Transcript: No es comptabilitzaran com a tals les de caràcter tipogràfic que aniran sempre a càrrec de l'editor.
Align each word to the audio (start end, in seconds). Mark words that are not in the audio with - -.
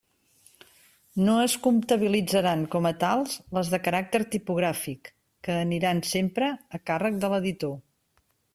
No 1.27 1.33
es 1.41 1.57
comptabilitzaran 1.65 2.63
com 2.77 2.87
a 2.91 2.93
tals 3.03 3.35
les 3.59 3.69
de 3.75 3.81
caràcter 3.89 4.23
tipogràfic 4.37 5.13
que 5.49 5.61
aniran 5.67 6.05
sempre 6.15 6.53
a 6.79 6.83
càrrec 6.93 7.25
de 7.27 7.33
l'editor. 7.35 7.77